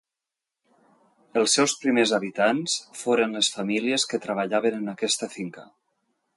[1.41, 5.71] Els seus primers habitants foren les famílies que treballaven en aquesta finca.